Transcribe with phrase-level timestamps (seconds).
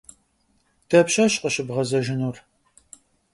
[0.89, 2.37] Дапщэщ къыщыбгъэзэжынур?